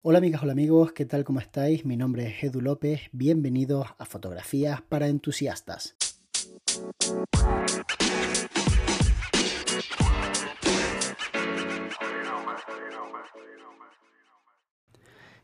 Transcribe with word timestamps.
Hola 0.00 0.18
amigas, 0.18 0.44
hola 0.44 0.52
amigos, 0.52 0.92
¿qué 0.92 1.06
tal? 1.06 1.24
¿Cómo 1.24 1.40
estáis? 1.40 1.84
Mi 1.84 1.96
nombre 1.96 2.28
es 2.28 2.44
Edu 2.44 2.60
López, 2.60 3.00
bienvenidos 3.10 3.88
a 3.98 4.04
Fotografías 4.04 4.80
para 4.80 5.08
Entusiastas. 5.08 5.96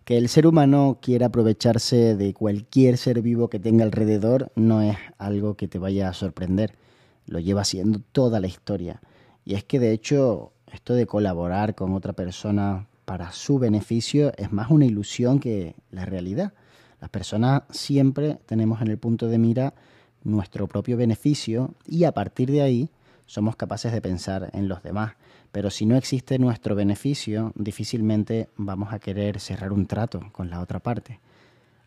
Que 0.04 0.16
el 0.16 0.28
ser 0.28 0.46
humano 0.46 1.00
quiera 1.02 1.26
aprovecharse 1.26 2.14
de 2.14 2.32
cualquier 2.32 2.96
ser 2.96 3.22
vivo 3.22 3.50
que 3.50 3.58
tenga 3.58 3.84
alrededor 3.84 4.52
no 4.54 4.82
es 4.82 4.96
algo 5.18 5.56
que 5.56 5.66
te 5.66 5.80
vaya 5.80 6.08
a 6.08 6.14
sorprender, 6.14 6.78
lo 7.26 7.40
lleva 7.40 7.62
haciendo 7.62 8.02
toda 8.12 8.38
la 8.38 8.46
historia. 8.46 9.02
Y 9.44 9.54
es 9.54 9.64
que 9.64 9.80
de 9.80 9.90
hecho 9.90 10.52
esto 10.72 10.94
de 10.94 11.06
colaborar 11.06 11.74
con 11.74 11.92
otra 11.92 12.12
persona 12.12 12.86
para 13.04 13.32
su 13.32 13.58
beneficio 13.58 14.32
es 14.36 14.52
más 14.52 14.70
una 14.70 14.86
ilusión 14.86 15.38
que 15.38 15.74
la 15.90 16.04
realidad. 16.04 16.52
Las 17.00 17.10
personas 17.10 17.62
siempre 17.70 18.38
tenemos 18.46 18.80
en 18.80 18.88
el 18.88 18.98
punto 18.98 19.28
de 19.28 19.38
mira 19.38 19.74
nuestro 20.22 20.66
propio 20.66 20.96
beneficio 20.96 21.74
y 21.86 22.04
a 22.04 22.12
partir 22.12 22.50
de 22.50 22.62
ahí 22.62 22.90
somos 23.26 23.56
capaces 23.56 23.92
de 23.92 24.00
pensar 24.00 24.50
en 24.52 24.68
los 24.68 24.82
demás. 24.82 25.14
Pero 25.52 25.70
si 25.70 25.86
no 25.86 25.96
existe 25.96 26.38
nuestro 26.38 26.74
beneficio, 26.74 27.52
difícilmente 27.54 28.48
vamos 28.56 28.92
a 28.92 28.98
querer 28.98 29.38
cerrar 29.38 29.72
un 29.72 29.86
trato 29.86 30.20
con 30.32 30.50
la 30.50 30.60
otra 30.60 30.80
parte. 30.80 31.20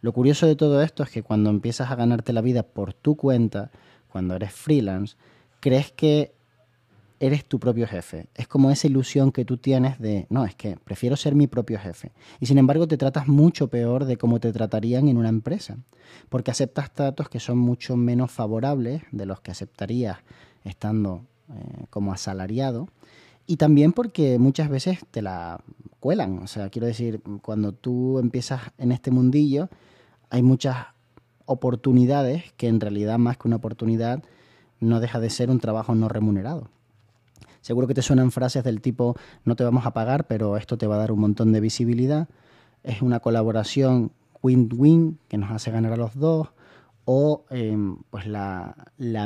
Lo 0.02 0.13
curioso 0.13 0.45
de 0.45 0.55
todo 0.55 0.81
esto 0.81 1.04
es 1.04 1.09
que 1.09 1.23
cuando 1.23 1.49
empiezas 1.49 1.91
a 1.91 1.95
ganarte 1.95 2.31
la 2.31 2.41
vida 2.41 2.63
por 2.63 2.93
tu 2.93 3.15
cuenta, 3.15 3.71
cuando 4.07 4.35
eres 4.35 4.54
freelance, 4.54 5.18
crees 5.59 5.91
que 5.91 6.37
eres 7.20 7.45
tu 7.45 7.59
propio 7.59 7.88
jefe. 7.88 8.27
Es 8.35 8.48
como 8.48 8.71
esa 8.71 8.88
ilusión 8.88 9.31
que 9.31 9.45
tú 9.45 9.57
tienes 9.57 9.99
de, 9.99 10.27
no, 10.30 10.45
es 10.45 10.55
que 10.55 10.77
prefiero 10.77 11.16
ser 11.16 11.35
mi 11.35 11.48
propio 11.48 11.80
jefe. 11.80 12.12
Y 12.40 12.45
sin 12.45 12.57
embargo 12.57 12.88
te 12.88 12.98
tratas 12.98 13.27
mucho 13.27 13.70
peor 13.70 14.05
de 14.05 14.17
cómo 14.17 14.40
te 14.40 14.52
tratarían 14.52 15.07
en 15.07 15.17
una 15.17 15.30
empresa, 15.30 15.77
porque 16.30 16.52
aceptas 16.52 16.93
tratos 16.93 17.29
que 17.29 17.40
son 17.40 17.57
mucho 17.57 17.95
menos 17.95 18.32
favorables 18.32 19.01
de 19.12 19.26
los 19.26 19.41
que 19.41 19.51
aceptarías 19.51 20.20
estando 20.63 21.26
eh, 21.49 21.85
como 21.90 22.13
asalariado. 22.13 22.88
Y 23.45 23.57
también 23.57 23.93
porque 23.93 24.38
muchas 24.40 24.70
veces 24.70 24.99
te 25.10 25.21
la 25.21 25.62
cuelan. 25.99 26.40
O 26.40 26.48
sea, 26.48 26.70
quiero 26.70 26.88
decir, 26.88 27.21
cuando 27.41 27.71
tú 27.71 28.20
empiezas 28.20 28.62
en 28.77 28.91
este 28.91 29.10
mundillo, 29.10 29.70
hay 30.29 30.43
muchas 30.43 30.88
oportunidades 31.45 32.51
que 32.57 32.68
en 32.68 32.82
realidad 32.82 33.18
más 33.18 33.38
que 33.38 33.48
una 33.48 33.55
oportunidad 33.55 34.21
no 34.79 34.99
deja 34.99 35.20
de 35.20 35.29
ser 35.29 35.49
un 35.49 35.60
trabajo 35.60 35.95
no 35.95 36.10
remunerado. 36.10 36.70
Seguro 37.68 37.85
que 37.85 37.93
te 37.93 38.01
suenan 38.01 38.32
frases 38.32 38.63
del 38.63 38.79
tipo, 38.79 39.18
no 39.43 39.57
te 39.57 39.65
vamos 39.65 39.85
a 39.85 39.91
pagar, 39.91 40.26
pero 40.26 40.55
esto 40.55 40.77
te 40.77 40.87
va 40.87 40.96
a 40.96 40.99
dar 40.99 41.12
un 41.12 41.20
montón 41.20 41.51
de 41.51 41.60
visibilidad. 41.60 42.29
Es 42.82 43.01
una 43.01 43.20
colaboración 43.20 44.13
win-win 44.41 45.20
que 45.27 45.37
nos 45.37 45.51
hace 45.51 45.70
ganar 45.70 45.91
a 45.91 45.98
los 45.98 46.15
dos. 46.15 46.48
O 47.04 47.43
em, 47.49 47.98
pues 48.10 48.26
la, 48.26 48.73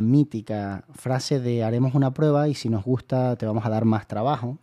mítica 0.01 0.85
frase 0.91 1.39
de 1.39 1.63
haremos 1.63 1.93
una 1.93 2.15
prueba 2.15 2.47
y 2.47 2.55
si 2.55 2.67
nos 2.67 2.83
gusta 2.83 3.35
te 3.35 3.45
vamos 3.45 3.63
a 3.63 3.69
dar 3.69 3.85
más 3.85 4.07
trabajo. 4.07 4.57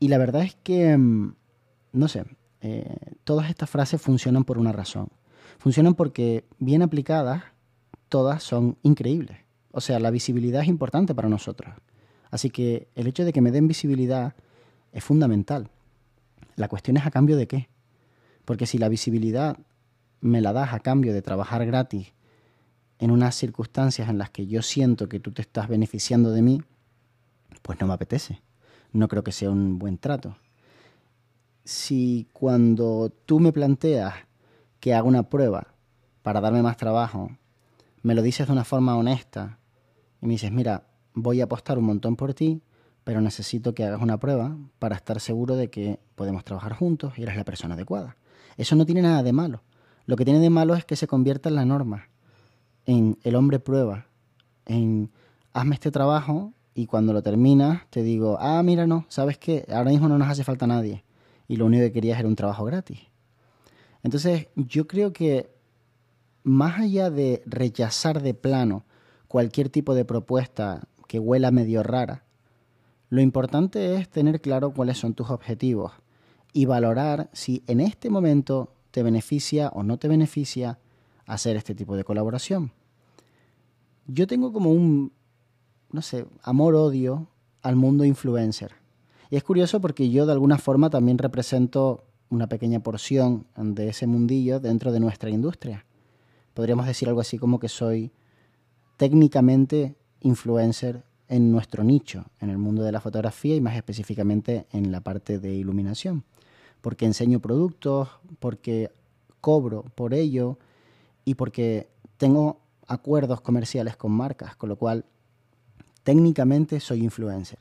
Y 0.00 0.08
la 0.08 0.18
verdad 0.18 0.42
es 0.42 0.56
que, 0.56 0.90
em, 0.90 1.34
no 1.92 2.08
sé, 2.08 2.24
eh, 2.62 2.96
todas 3.22 3.48
estas 3.48 3.70
frases 3.70 4.02
funcionan 4.02 4.42
por 4.42 4.58
una 4.58 4.72
razón. 4.72 5.06
Funcionan 5.58 5.94
porque 5.94 6.44
bien 6.58 6.82
aplicadas, 6.82 7.44
todas 8.08 8.42
son 8.42 8.76
increíbles. 8.82 9.38
O 9.70 9.80
sea, 9.80 10.00
la 10.00 10.10
visibilidad 10.10 10.62
es 10.62 10.68
importante 10.68 11.14
para 11.14 11.28
nosotros. 11.28 11.72
Así 12.36 12.50
que 12.50 12.88
el 12.94 13.06
hecho 13.06 13.24
de 13.24 13.32
que 13.32 13.40
me 13.40 13.50
den 13.50 13.66
visibilidad 13.66 14.34
es 14.92 15.02
fundamental. 15.02 15.70
La 16.54 16.68
cuestión 16.68 16.98
es 16.98 17.06
a 17.06 17.10
cambio 17.10 17.34
de 17.34 17.48
qué. 17.48 17.70
Porque 18.44 18.66
si 18.66 18.76
la 18.76 18.90
visibilidad 18.90 19.56
me 20.20 20.42
la 20.42 20.52
das 20.52 20.74
a 20.74 20.80
cambio 20.80 21.14
de 21.14 21.22
trabajar 21.22 21.64
gratis 21.64 22.12
en 22.98 23.10
unas 23.10 23.36
circunstancias 23.36 24.10
en 24.10 24.18
las 24.18 24.28
que 24.28 24.46
yo 24.46 24.60
siento 24.60 25.08
que 25.08 25.18
tú 25.18 25.32
te 25.32 25.40
estás 25.40 25.66
beneficiando 25.66 26.30
de 26.30 26.42
mí, 26.42 26.62
pues 27.62 27.80
no 27.80 27.86
me 27.86 27.94
apetece. 27.94 28.42
No 28.92 29.08
creo 29.08 29.24
que 29.24 29.32
sea 29.32 29.48
un 29.48 29.78
buen 29.78 29.96
trato. 29.96 30.36
Si 31.64 32.28
cuando 32.34 33.14
tú 33.24 33.40
me 33.40 33.50
planteas 33.50 34.12
que 34.78 34.92
haga 34.92 35.08
una 35.08 35.30
prueba 35.30 35.68
para 36.20 36.42
darme 36.42 36.60
más 36.60 36.76
trabajo, 36.76 37.30
me 38.02 38.14
lo 38.14 38.20
dices 38.20 38.46
de 38.46 38.52
una 38.52 38.64
forma 38.64 38.94
honesta 38.94 39.58
y 40.20 40.26
me 40.26 40.34
dices, 40.34 40.52
mira, 40.52 40.84
voy 41.16 41.40
a 41.40 41.44
apostar 41.44 41.78
un 41.78 41.84
montón 41.84 42.14
por 42.14 42.34
ti, 42.34 42.62
pero 43.02 43.20
necesito 43.20 43.74
que 43.74 43.84
hagas 43.84 44.00
una 44.00 44.18
prueba 44.18 44.56
para 44.78 44.96
estar 44.96 45.18
seguro 45.18 45.56
de 45.56 45.70
que 45.70 45.98
podemos 46.14 46.44
trabajar 46.44 46.74
juntos 46.74 47.14
y 47.18 47.22
eres 47.22 47.36
la 47.36 47.44
persona 47.44 47.74
adecuada. 47.74 48.16
Eso 48.56 48.76
no 48.76 48.86
tiene 48.86 49.02
nada 49.02 49.22
de 49.22 49.32
malo. 49.32 49.62
Lo 50.04 50.16
que 50.16 50.24
tiene 50.24 50.40
de 50.40 50.50
malo 50.50 50.74
es 50.74 50.84
que 50.84 50.94
se 50.94 51.06
convierta 51.06 51.48
en 51.48 51.56
la 51.56 51.64
norma, 51.64 52.08
en 52.84 53.18
el 53.24 53.34
hombre 53.34 53.58
prueba, 53.58 54.06
en 54.66 55.10
hazme 55.52 55.74
este 55.74 55.90
trabajo 55.90 56.52
y 56.74 56.86
cuando 56.86 57.12
lo 57.12 57.22
terminas 57.22 57.82
te 57.88 58.02
digo, 58.02 58.36
ah, 58.38 58.62
mira, 58.62 58.86
no, 58.86 59.06
¿sabes 59.08 59.38
qué? 59.38 59.64
Ahora 59.70 59.90
mismo 59.90 60.08
no 60.08 60.18
nos 60.18 60.28
hace 60.28 60.44
falta 60.44 60.66
nadie 60.66 61.02
y 61.48 61.56
lo 61.56 61.64
único 61.66 61.82
que 61.82 61.92
querías 61.92 62.18
era 62.18 62.28
un 62.28 62.36
trabajo 62.36 62.64
gratis. 62.64 63.00
Entonces, 64.02 64.48
yo 64.54 64.86
creo 64.86 65.12
que 65.12 65.50
más 66.42 66.78
allá 66.78 67.10
de 67.10 67.42
rechazar 67.46 68.20
de 68.20 68.34
plano 68.34 68.84
cualquier 69.28 69.70
tipo 69.70 69.94
de 69.94 70.04
propuesta 70.04 70.86
que 71.06 71.18
huela 71.18 71.50
medio 71.50 71.82
rara. 71.82 72.24
Lo 73.08 73.20
importante 73.20 73.96
es 73.96 74.08
tener 74.08 74.40
claro 74.40 74.72
cuáles 74.72 74.98
son 74.98 75.14
tus 75.14 75.30
objetivos 75.30 75.92
y 76.52 76.64
valorar 76.64 77.30
si 77.32 77.62
en 77.66 77.80
este 77.80 78.10
momento 78.10 78.72
te 78.90 79.02
beneficia 79.02 79.68
o 79.68 79.82
no 79.82 79.98
te 79.98 80.08
beneficia 80.08 80.78
hacer 81.26 81.56
este 81.56 81.74
tipo 81.74 81.96
de 81.96 82.04
colaboración. 82.04 82.72
Yo 84.06 84.26
tengo 84.26 84.52
como 84.52 84.70
un, 84.70 85.12
no 85.90 86.02
sé, 86.02 86.26
amor-odio 86.42 87.28
al 87.62 87.76
mundo 87.76 88.04
influencer. 88.04 88.72
Y 89.30 89.36
es 89.36 89.44
curioso 89.44 89.80
porque 89.80 90.08
yo 90.10 90.24
de 90.26 90.32
alguna 90.32 90.58
forma 90.58 90.88
también 90.90 91.18
represento 91.18 92.04
una 92.30 92.48
pequeña 92.48 92.80
porción 92.80 93.46
de 93.56 93.88
ese 93.88 94.06
mundillo 94.06 94.60
dentro 94.60 94.92
de 94.92 95.00
nuestra 95.00 95.30
industria. 95.30 95.84
Podríamos 96.54 96.86
decir 96.86 97.08
algo 97.08 97.20
así 97.20 97.38
como 97.38 97.58
que 97.58 97.68
soy 97.68 98.12
técnicamente 98.96 99.96
influencer 100.26 101.02
en 101.28 101.50
nuestro 101.50 101.82
nicho, 101.84 102.24
en 102.40 102.50
el 102.50 102.58
mundo 102.58 102.82
de 102.82 102.92
la 102.92 103.00
fotografía 103.00 103.56
y 103.56 103.60
más 103.60 103.76
específicamente 103.76 104.66
en 104.72 104.92
la 104.92 105.00
parte 105.00 105.38
de 105.38 105.54
iluminación. 105.54 106.24
Porque 106.80 107.06
enseño 107.06 107.40
productos, 107.40 108.08
porque 108.38 108.90
cobro 109.40 109.84
por 109.94 110.14
ello 110.14 110.58
y 111.24 111.34
porque 111.34 111.88
tengo 112.16 112.60
acuerdos 112.86 113.40
comerciales 113.40 113.96
con 113.96 114.12
marcas, 114.12 114.56
con 114.56 114.68
lo 114.68 114.76
cual 114.76 115.04
técnicamente 116.02 116.78
soy 116.80 117.02
influencer. 117.02 117.58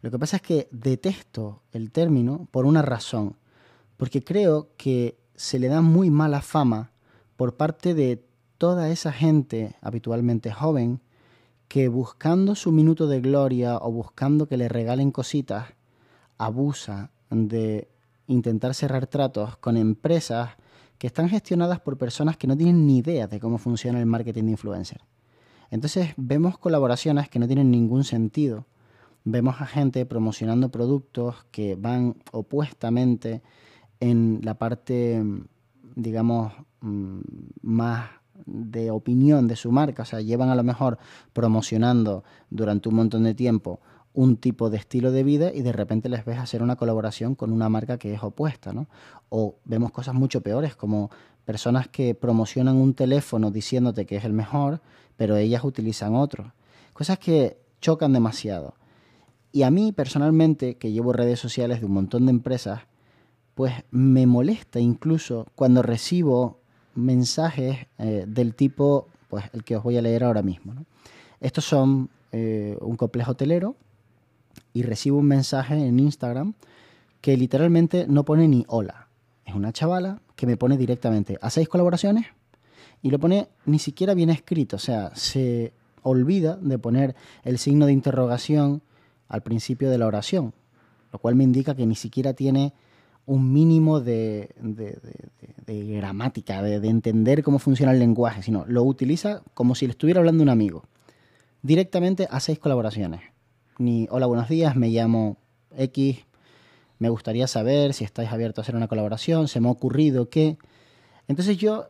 Lo 0.00 0.10
que 0.10 0.18
pasa 0.18 0.36
es 0.36 0.42
que 0.42 0.68
detesto 0.70 1.62
el 1.72 1.90
término 1.92 2.48
por 2.50 2.64
una 2.64 2.82
razón, 2.82 3.36
porque 3.96 4.24
creo 4.24 4.70
que 4.76 5.18
se 5.34 5.58
le 5.58 5.68
da 5.68 5.80
muy 5.80 6.10
mala 6.10 6.40
fama 6.40 6.90
por 7.36 7.56
parte 7.56 7.94
de 7.94 8.24
toda 8.58 8.90
esa 8.90 9.12
gente 9.12 9.76
habitualmente 9.80 10.50
joven 10.50 11.00
que 11.72 11.88
buscando 11.88 12.54
su 12.54 12.70
minuto 12.70 13.06
de 13.06 13.22
gloria 13.22 13.78
o 13.78 13.90
buscando 13.90 14.46
que 14.46 14.58
le 14.58 14.68
regalen 14.68 15.10
cositas, 15.10 15.68
abusa 16.36 17.12
de 17.30 17.88
intentar 18.26 18.74
cerrar 18.74 19.06
tratos 19.06 19.56
con 19.56 19.78
empresas 19.78 20.50
que 20.98 21.06
están 21.06 21.30
gestionadas 21.30 21.80
por 21.80 21.96
personas 21.96 22.36
que 22.36 22.46
no 22.46 22.58
tienen 22.58 22.86
ni 22.86 22.98
idea 22.98 23.26
de 23.26 23.40
cómo 23.40 23.56
funciona 23.56 24.00
el 24.00 24.04
marketing 24.04 24.44
de 24.44 24.50
influencer. 24.50 25.00
Entonces 25.70 26.10
vemos 26.18 26.58
colaboraciones 26.58 27.30
que 27.30 27.38
no 27.38 27.46
tienen 27.46 27.70
ningún 27.70 28.04
sentido. 28.04 28.66
Vemos 29.24 29.62
a 29.62 29.66
gente 29.66 30.04
promocionando 30.04 30.68
productos 30.68 31.46
que 31.50 31.74
van 31.74 32.16
opuestamente 32.32 33.40
en 33.98 34.40
la 34.42 34.58
parte, 34.58 35.24
digamos, 35.96 36.52
mm, 36.82 37.20
más 37.62 38.10
de 38.46 38.90
opinión 38.90 39.48
de 39.48 39.56
su 39.56 39.72
marca, 39.72 40.02
o 40.02 40.06
sea, 40.06 40.20
llevan 40.20 40.48
a 40.48 40.54
lo 40.54 40.62
mejor 40.62 40.98
promocionando 41.32 42.24
durante 42.50 42.88
un 42.88 42.96
montón 42.96 43.24
de 43.24 43.34
tiempo 43.34 43.80
un 44.14 44.36
tipo 44.36 44.70
de 44.70 44.76
estilo 44.76 45.10
de 45.10 45.22
vida 45.22 45.52
y 45.54 45.62
de 45.62 45.72
repente 45.72 46.08
les 46.08 46.24
ves 46.24 46.38
hacer 46.38 46.62
una 46.62 46.76
colaboración 46.76 47.34
con 47.34 47.52
una 47.52 47.68
marca 47.68 47.98
que 47.98 48.12
es 48.12 48.22
opuesta, 48.22 48.72
¿no? 48.72 48.86
O 49.30 49.56
vemos 49.64 49.90
cosas 49.90 50.14
mucho 50.14 50.42
peores 50.42 50.76
como 50.76 51.10
personas 51.44 51.88
que 51.88 52.14
promocionan 52.14 52.76
un 52.76 52.94
teléfono 52.94 53.50
diciéndote 53.50 54.06
que 54.06 54.16
es 54.16 54.24
el 54.24 54.32
mejor, 54.32 54.80
pero 55.16 55.36
ellas 55.36 55.64
utilizan 55.64 56.14
otro. 56.14 56.52
Cosas 56.92 57.18
que 57.18 57.58
chocan 57.80 58.12
demasiado. 58.12 58.74
Y 59.50 59.62
a 59.62 59.70
mí 59.70 59.92
personalmente, 59.92 60.76
que 60.76 60.92
llevo 60.92 61.12
redes 61.12 61.40
sociales 61.40 61.80
de 61.80 61.86
un 61.86 61.92
montón 61.92 62.26
de 62.26 62.30
empresas, 62.30 62.82
pues 63.54 63.72
me 63.90 64.26
molesta 64.26 64.80
incluso 64.80 65.46
cuando 65.54 65.82
recibo 65.82 66.61
mensajes 66.94 67.86
eh, 67.98 68.24
del 68.26 68.54
tipo, 68.54 69.08
pues 69.28 69.44
el 69.52 69.64
que 69.64 69.76
os 69.76 69.82
voy 69.82 69.96
a 69.96 70.02
leer 70.02 70.24
ahora 70.24 70.42
mismo. 70.42 70.74
Estos 71.40 71.64
son 71.64 72.10
eh, 72.32 72.76
un 72.80 72.96
complejo 72.96 73.32
hotelero 73.32 73.76
y 74.72 74.82
recibo 74.82 75.18
un 75.18 75.26
mensaje 75.26 75.74
en 75.74 75.98
Instagram 75.98 76.54
que 77.20 77.36
literalmente 77.36 78.06
no 78.08 78.24
pone 78.24 78.48
ni 78.48 78.64
hola. 78.68 79.08
es 79.44 79.54
una 79.54 79.72
chavala 79.72 80.20
que 80.36 80.46
me 80.46 80.56
pone 80.56 80.76
directamente, 80.76 81.38
¿hacéis 81.40 81.68
colaboraciones? 81.68 82.26
Y 83.02 83.10
lo 83.10 83.18
pone 83.18 83.48
ni 83.64 83.78
siquiera 83.78 84.14
bien 84.14 84.30
escrito, 84.30 84.76
o 84.76 84.78
sea, 84.78 85.14
se 85.14 85.72
olvida 86.02 86.56
de 86.56 86.78
poner 86.78 87.14
el 87.44 87.58
signo 87.58 87.86
de 87.86 87.92
interrogación 87.92 88.82
al 89.28 89.42
principio 89.42 89.90
de 89.90 89.98
la 89.98 90.06
oración, 90.06 90.52
lo 91.12 91.18
cual 91.18 91.34
me 91.34 91.44
indica 91.44 91.74
que 91.74 91.86
ni 91.86 91.94
siquiera 91.94 92.34
tiene 92.34 92.72
un 93.26 93.52
mínimo 93.52 94.00
de, 94.00 94.54
gramática, 95.66 96.62
de, 96.62 96.88
entender 96.88 97.42
cómo 97.42 97.58
funciona 97.58 97.92
el 97.92 97.98
lenguaje, 97.98 98.42
sino 98.42 98.64
lo 98.66 98.82
utiliza 98.82 99.42
como 99.54 99.74
si 99.74 99.86
le 99.86 99.92
estuviera 99.92 100.20
hablando 100.20 100.42
un 100.42 100.48
amigo. 100.48 100.84
Directamente 101.62 102.26
hacéis 102.30 102.58
colaboraciones. 102.58 103.20
Ni 103.78 104.08
hola, 104.10 104.26
buenos 104.26 104.48
días, 104.48 104.76
me 104.76 104.88
llamo 104.88 105.36
X, 105.76 106.18
me 106.98 107.08
gustaría 107.08 107.46
saber 107.46 107.94
si 107.94 108.04
estáis 108.04 108.30
abiertos 108.30 108.62
a 108.62 108.62
hacer 108.62 108.76
una 108.76 108.88
colaboración, 108.88 109.48
se 109.48 109.60
me 109.60 109.68
ha 109.68 109.72
ocurrido 109.72 110.28
que... 110.28 110.58
Entonces 111.28 111.56
yo 111.56 111.88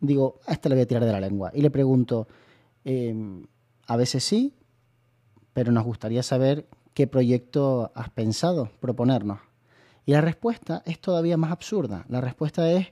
digo, 0.00 0.40
a 0.46 0.52
esta 0.52 0.68
le 0.68 0.74
voy 0.74 0.82
a 0.82 0.86
tirar 0.86 1.04
de 1.04 1.12
la 1.12 1.20
lengua 1.20 1.50
y 1.54 1.62
le 1.62 1.70
pregunto, 1.70 2.28
em, 2.84 3.46
a 3.86 3.96
veces 3.96 4.24
sí, 4.24 4.54
pero 5.52 5.72
nos 5.72 5.84
gustaría 5.84 6.22
saber 6.22 6.66
qué 6.92 7.06
proyecto 7.06 7.92
has 7.94 8.10
pensado 8.10 8.70
proponernos. 8.80 9.40
Y 10.06 10.12
la 10.12 10.20
respuesta 10.20 10.82
es 10.84 11.00
todavía 11.00 11.36
más 11.36 11.50
absurda. 11.50 12.04
La 12.08 12.20
respuesta 12.20 12.70
es, 12.70 12.88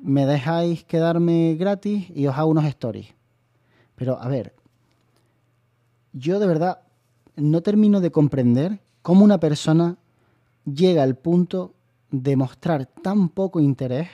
me 0.00 0.26
dejáis 0.26 0.84
quedarme 0.84 1.56
gratis 1.58 2.08
y 2.14 2.26
os 2.26 2.36
hago 2.36 2.50
unos 2.50 2.64
stories. 2.66 3.14
Pero 3.96 4.20
a 4.20 4.28
ver, 4.28 4.54
yo 6.12 6.38
de 6.38 6.46
verdad 6.46 6.80
no 7.36 7.62
termino 7.62 8.00
de 8.00 8.12
comprender 8.12 8.80
cómo 9.02 9.24
una 9.24 9.40
persona 9.40 9.96
llega 10.64 11.02
al 11.02 11.16
punto 11.16 11.74
de 12.10 12.36
mostrar 12.36 12.86
tan 12.86 13.28
poco 13.28 13.60
interés 13.60 14.08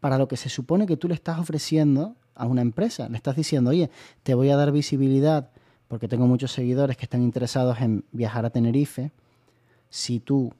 para 0.00 0.18
lo 0.18 0.28
que 0.28 0.36
se 0.36 0.48
supone 0.48 0.86
que 0.86 0.96
tú 0.96 1.08
le 1.08 1.14
estás 1.14 1.38
ofreciendo 1.38 2.16
a 2.34 2.46
una 2.46 2.62
empresa. 2.62 3.08
Le 3.08 3.16
estás 3.16 3.36
diciendo, 3.36 3.70
oye, 3.70 3.90
te 4.22 4.34
voy 4.34 4.50
a 4.50 4.56
dar 4.56 4.72
visibilidad 4.72 5.50
porque 5.88 6.08
tengo 6.08 6.26
muchos 6.26 6.52
seguidores 6.52 6.96
que 6.96 7.04
están 7.04 7.22
interesados 7.22 7.80
en 7.80 8.04
viajar 8.12 8.46
a 8.46 8.50
Tenerife. 8.50 9.12
Si 9.92 10.20
tú 10.20 10.54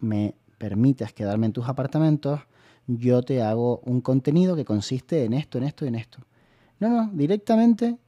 me 0.00 0.34
permites 0.56 1.12
quedarme 1.12 1.44
en 1.44 1.52
tus 1.52 1.68
apartamentos, 1.68 2.40
yo 2.86 3.22
te 3.22 3.42
hago 3.42 3.82
un 3.84 4.00
contenido 4.00 4.56
que 4.56 4.64
consiste 4.64 5.24
en 5.24 5.34
esto, 5.34 5.58
en 5.58 5.64
esto 5.64 5.84
y 5.84 5.88
en 5.88 5.94
esto. 5.94 6.20
No, 6.80 6.88
no, 6.88 7.10
directamente 7.12 7.98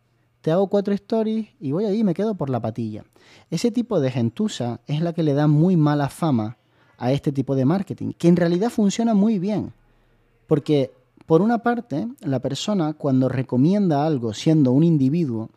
te 0.40 0.50
hago 0.50 0.68
cuatro 0.68 0.94
stories 0.94 1.50
y 1.60 1.72
voy 1.72 1.84
ahí 1.84 1.98
y 1.98 2.04
me 2.04 2.14
quedo 2.14 2.34
por 2.34 2.48
la 2.48 2.60
patilla. 2.60 3.04
Ese 3.50 3.70
tipo 3.70 4.00
de 4.00 4.10
gentuza 4.10 4.80
es 4.86 5.02
la 5.02 5.12
que 5.12 5.22
le 5.22 5.34
da 5.34 5.48
muy 5.48 5.76
mala 5.76 6.08
fama 6.08 6.56
a 6.96 7.12
este 7.12 7.30
tipo 7.30 7.54
de 7.54 7.66
marketing, 7.66 8.12
que 8.16 8.28
en 8.28 8.36
realidad 8.36 8.70
funciona 8.70 9.12
muy 9.12 9.38
bien. 9.38 9.74
Porque, 10.46 10.92
por 11.26 11.42
una 11.42 11.58
parte, 11.58 12.08
la 12.20 12.40
persona 12.40 12.94
cuando 12.94 13.28
recomienda 13.28 14.06
algo 14.06 14.32
siendo 14.32 14.72
un 14.72 14.82
individuo 14.82 15.50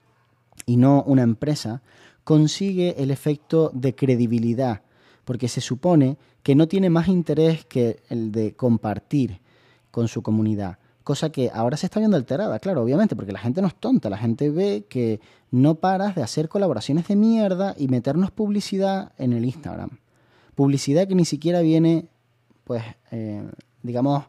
y 0.65 0.75
no 0.75 1.01
una 1.03 1.21
empresa, 1.21 1.81
consigue 2.25 3.01
el 3.01 3.09
efecto 3.09 3.71
de 3.73 3.95
credibilidad, 3.95 4.81
porque 5.27 5.49
se 5.49 5.59
supone 5.59 6.17
que 6.41 6.55
no 6.55 6.67
tiene 6.67 6.89
más 6.89 7.09
interés 7.09 7.65
que 7.65 7.99
el 8.09 8.31
de 8.31 8.53
compartir 8.55 9.41
con 9.91 10.07
su 10.07 10.23
comunidad 10.23 10.79
cosa 11.07 11.29
que 11.29 11.49
ahora 11.53 11.77
se 11.77 11.85
está 11.85 12.01
viendo 12.01 12.17
alterada, 12.17 12.59
claro, 12.59 12.83
obviamente, 12.83 13.15
porque 13.15 13.31
la 13.31 13.39
gente 13.39 13.61
no 13.61 13.69
es 13.69 13.75
tonta, 13.75 14.09
la 14.09 14.17
gente 14.17 14.49
ve 14.49 14.87
que 14.89 15.21
no 15.51 15.75
paras 15.75 16.15
de 16.15 16.21
hacer 16.21 16.49
colaboraciones 16.49 17.07
de 17.07 17.15
mierda 17.15 17.73
y 17.77 17.87
meternos 17.87 18.29
publicidad 18.29 19.13
en 19.17 19.31
el 19.31 19.45
Instagram. 19.45 19.89
Publicidad 20.53 21.07
que 21.07 21.15
ni 21.15 21.23
siquiera 21.23 21.61
viene, 21.61 22.09
pues, 22.65 22.83
eh, 23.11 23.41
digamos, 23.83 24.25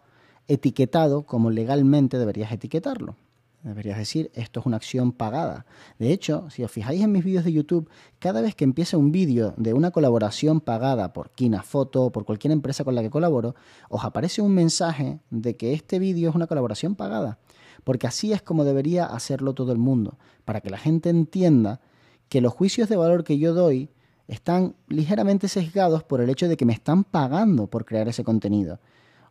etiquetado 0.47 1.23
como 1.23 1.51
legalmente 1.51 2.17
deberías 2.17 2.53
etiquetarlo. 2.53 3.17
Deberías 3.63 3.99
decir, 3.99 4.31
esto 4.35 4.61
es 4.61 4.67
una 4.67 4.77
acción 4.77 5.11
pagada. 5.11 5.67
De 5.99 6.13
hecho, 6.13 6.49
si 6.49 6.63
os 6.63 6.71
fijáis 6.71 7.03
en 7.03 7.11
mis 7.11 7.25
vídeos 7.25 7.45
de 7.45 7.53
YouTube, 7.53 7.91
cada 8.21 8.41
vez 8.41 8.55
que 8.55 8.63
empieza 8.65 8.97
un 8.97 9.11
vídeo 9.11 9.53
de 9.57 9.75
una 9.75 9.91
colaboración 9.91 10.61
pagada 10.61 11.13
por 11.13 11.31
Kina 11.31 11.63
Foto 11.63 12.05
o 12.05 12.13
por 12.13 12.25
cualquier 12.25 12.53
empresa 12.53 12.85
con 12.85 12.95
la 12.95 13.03
que 13.03 13.11
colaboro, 13.11 13.57
os 13.89 14.05
aparece 14.05 14.43
un 14.43 14.55
mensaje 14.55 15.19
de 15.31 15.57
que 15.57 15.73
este 15.73 15.99
vídeo 15.99 16.31
es 16.31 16.37
una 16.37 16.47
colaboración 16.47 16.95
pagada. 16.95 17.39
Porque 17.83 18.07
así 18.07 18.33
es 18.33 18.43
como 18.43 18.65
debería 18.65 19.07
hacerlo 19.07 19.55
todo 19.55 19.73
el 19.73 19.79
mundo, 19.79 20.19
para 20.45 20.61
que 20.61 20.71
la 20.71 20.79
gente 20.79 21.11
entienda 21.11 21.81
que 22.29 22.41
los 22.41 22.53
juicios 22.53 22.89
de 22.89 22.97
valor 22.97 23.25
que 23.25 23.39
yo 23.39 23.55
doy 23.55 23.91
están 24.29 24.77
ligeramente 24.87 25.49
sesgados 25.49 26.05
por 26.05 26.21
el 26.21 26.31
hecho 26.31 26.49
de 26.49 26.57
que 26.57 26.67
me 26.67 26.75
están 26.75 27.03
pagando 27.03 27.67
por 27.67 27.85
crear 27.85 28.07
ese 28.09 28.23
contenido. 28.23 28.79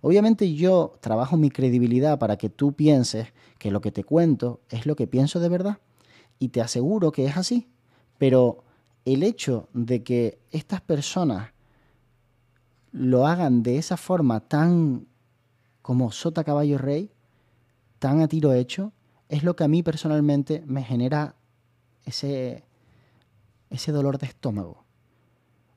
Obviamente 0.02 0.54
yo 0.54 0.98
trabajo 1.02 1.38
mi 1.38 1.50
credibilidad 1.50 2.20
para 2.20 2.38
que 2.38 2.50
tú 2.50 2.74
pienses 2.74 3.28
que 3.58 3.72
lo 3.72 3.82
que 3.82 3.92
te 3.92 4.04
cuento 4.04 4.62
es 4.70 4.86
lo 4.86 4.96
que 4.96 5.08
pienso 5.08 5.40
de 5.40 5.50
verdad. 5.50 5.80
Y 6.40 6.50
te 6.50 6.62
aseguro 6.62 7.12
que 7.12 7.26
es 7.26 7.38
así. 7.38 7.68
Pero 8.18 8.64
el 9.06 9.24
hecho 9.24 9.70
de 9.74 10.04
que 10.04 10.40
estas 10.52 10.82
personas 10.82 11.52
lo 12.92 13.28
hagan 13.28 13.64
de 13.64 13.78
esa 13.78 13.98
forma 13.98 14.40
tan 14.42 15.08
como 15.82 16.12
sota 16.12 16.44
caballo 16.44 16.78
rey, 16.78 17.12
tan 18.00 18.22
a 18.22 18.28
tiro 18.28 18.54
hecho, 18.54 18.92
es 19.30 19.44
lo 19.44 19.56
que 19.56 19.64
a 19.64 19.68
mí 19.68 19.84
personalmente 19.84 20.64
me 20.66 20.84
genera 20.84 21.36
ese, 22.06 22.64
ese 23.70 23.92
dolor 23.92 24.18
de 24.18 24.28
estómago. 24.28 24.84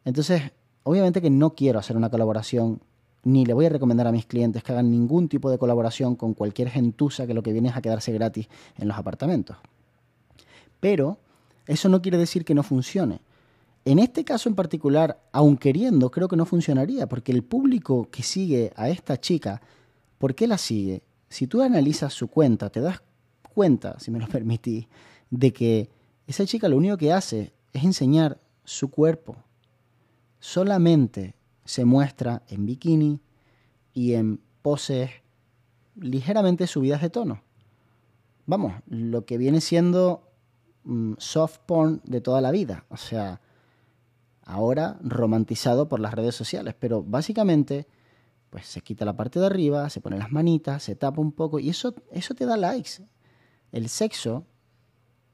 Entonces, 0.05 0.53
obviamente 0.83 1.21
que 1.21 1.31
no 1.31 1.55
quiero 1.55 1.79
hacer 1.79 1.97
una 1.97 2.11
colaboración 2.11 2.83
ni 3.23 3.45
le 3.45 3.53
voy 3.53 3.67
a 3.67 3.69
recomendar 3.69 4.07
a 4.07 4.13
mis 4.13 4.27
clientes 4.27 4.63
que 4.63 4.73
hagan 4.73 4.91
ningún 4.91 5.29
tipo 5.29 5.51
de 5.51 5.59
colaboración 5.59 6.17
con 6.17 6.35
cualquier 6.35 6.71
gentuza 6.71 7.27
que 7.27 7.35
lo 7.35 7.43
que 7.43 7.53
viene 7.53 7.69
es 7.69 7.77
a 7.77 7.83
quedarse 7.83 8.13
gratis 8.13 8.49
en 8.79 8.89
los 8.89 8.97
apartamentos. 8.97 9.57
Pero 10.81 11.19
eso 11.67 11.89
no 11.89 12.01
quiere 12.01 12.19
decir 12.19 12.45
que 12.45 12.55
no 12.55 12.63
funcione. 12.63 13.21
En 13.85 13.99
este 13.99 14.25
caso 14.25 14.49
en 14.49 14.55
particular, 14.55 15.21
aun 15.33 15.57
queriendo, 15.57 16.11
creo 16.11 16.29
que 16.29 16.37
no 16.37 16.45
funcionaría, 16.45 17.09
porque 17.09 17.33
el 17.33 17.43
público 17.43 18.09
que 18.11 18.23
sigue 18.23 18.73
a 18.77 18.89
esta 18.89 19.19
chica, 19.21 19.61
¿por 20.19 20.35
qué 20.35 20.47
la 20.47 20.59
sigue? 20.59 21.03
Si 21.29 21.47
tú 21.47 21.63
analizas 21.63 22.13
su 22.13 22.29
cuenta, 22.29 22.71
te 22.71 22.81
das 22.81 23.03
cuenta, 23.55 23.99
si 23.99 24.11
me 24.11 24.19
lo 24.19 24.27
permitís, 24.29 24.87
de 25.31 25.53
que 25.53 25.89
esa 26.27 26.45
chica 26.45 26.69
lo 26.69 26.77
único 26.77 26.97
que 26.97 27.13
hace 27.13 27.53
es 27.73 27.85
enseñar 27.85 28.39
su 28.65 28.91
cuerpo. 28.91 29.37
Solamente 30.41 31.35
se 31.65 31.85
muestra 31.85 32.43
en 32.49 32.67
bikini 32.67 33.21
y 33.93 34.15
en 34.15 34.41
poses 34.62 35.11
ligeramente 35.97 36.67
subidas 36.67 37.02
de 37.02 37.11
tono. 37.11 37.43
Vamos, 38.47 38.75
lo 38.87 39.25
que 39.25 39.38
viene 39.38 39.61
siendo 39.61 40.29
mm, 40.85 41.14
soft 41.19 41.59
porn 41.67 42.00
de 42.05 42.21
toda 42.21 42.40
la 42.40 42.50
vida. 42.50 42.85
O 42.88 42.97
sea, 42.97 43.40
ahora 44.43 44.99
romantizado 45.02 45.88
por 45.88 46.00
las 46.00 46.14
redes 46.14 46.35
sociales. 46.35 46.75
Pero 46.79 47.02
básicamente, 47.02 47.87
pues 48.50 48.67
se 48.67 48.81
quita 48.81 49.05
la 49.05 49.17
parte 49.17 49.38
de 49.38 49.47
arriba, 49.47 49.88
se 49.90 50.00
pone 50.00 50.19
las 50.19 50.33
manitas, 50.33 50.83
se 50.83 50.97
tapa 50.97 51.21
un 51.21 51.33
poco 51.33 51.59
y 51.59 51.71
eso, 51.71 51.95
eso 52.11 52.35
te 52.35 52.47
da 52.47 52.57
likes. 52.57 53.02
El 53.73 53.88
sexo 53.88 54.45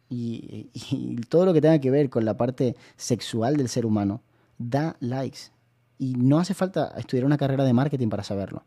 y, 0.08 0.70
y 0.74 1.16
todo 1.28 1.46
lo 1.46 1.52
que 1.52 1.60
tenga 1.60 1.80
que 1.80 1.90
ver 1.90 2.10
con 2.10 2.24
la 2.24 2.36
parte 2.36 2.76
sexual 2.96 3.56
del 3.56 3.68
ser 3.68 3.86
humano 3.86 4.22
da 4.58 4.96
likes. 5.00 5.55
Y 5.98 6.14
no 6.14 6.38
hace 6.38 6.54
falta 6.54 6.92
estudiar 6.96 7.24
una 7.24 7.38
carrera 7.38 7.64
de 7.64 7.72
marketing 7.72 8.08
para 8.08 8.22
saberlo. 8.22 8.64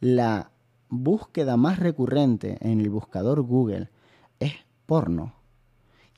La 0.00 0.50
búsqueda 0.88 1.56
más 1.56 1.78
recurrente 1.78 2.58
en 2.60 2.80
el 2.80 2.90
buscador 2.90 3.42
Google 3.42 3.90
es 4.38 4.54
porno. 4.86 5.34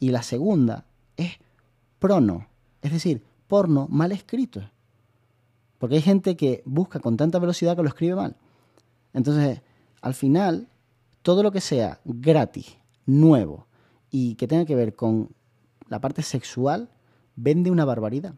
Y 0.01 0.11
la 0.11 0.23
segunda 0.23 0.87
es 1.17 1.39
prono. 1.99 2.49
Es 2.81 2.93
decir, 2.93 3.25
porno 3.47 3.87
mal 3.89 4.13
escrito. 4.13 4.63
Porque 5.79 5.97
hay 5.97 6.03
gente 6.03 6.37
que 6.37 6.63
busca 6.65 7.01
con 7.01 7.17
tanta 7.17 7.39
velocidad 7.39 7.77
que 7.77 7.83
lo 7.83 7.89
escribe 7.89 8.15
mal. 8.15 8.37
Entonces, 9.13 9.63
al 10.01 10.15
final, 10.15 10.69
todo 11.23 11.43
lo 11.43 11.53
que 11.53 11.61
sea 11.61 12.01
gratis, 12.05 12.79
nuevo 13.07 13.67
y 14.11 14.35
que 14.37 14.49
tenga 14.49 14.65
que 14.65 14.75
ver 14.75 14.95
con 14.95 15.31
la 15.89 16.01
parte 16.01 16.23
sexual, 16.23 16.89
vende 17.37 17.71
una 17.71 17.85
barbaridad. 17.85 18.35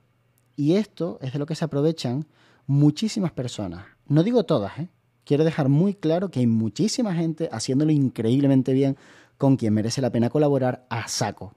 Y 0.56 0.74
esto 0.74 1.18
es 1.20 1.32
de 1.32 1.38
lo 1.38 1.46
que 1.46 1.54
se 1.54 1.64
aprovechan 1.64 2.26
muchísimas 2.66 3.32
personas. 3.32 3.84
No 4.06 4.22
digo 4.22 4.44
todas, 4.44 4.78
¿eh? 4.78 4.88
Quiero 5.24 5.44
dejar 5.44 5.68
muy 5.68 5.94
claro 5.94 6.30
que 6.30 6.40
hay 6.40 6.46
muchísima 6.46 7.14
gente 7.14 7.48
haciéndolo 7.50 7.92
increíblemente 7.92 8.74
bien 8.74 8.96
con 9.38 9.56
quien 9.56 9.72
merece 9.72 10.02
la 10.02 10.10
pena 10.10 10.28
colaborar 10.28 10.86
a 10.90 11.08
saco. 11.08 11.54